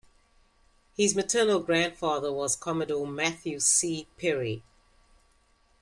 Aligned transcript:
His 0.97 1.15
maternal 1.15 1.59
grandfather 1.59 2.33
was 2.33 2.55
Commodore 2.55 3.05
Matthew 3.05 3.59
C. 3.59 4.07
Perry. 4.17 4.63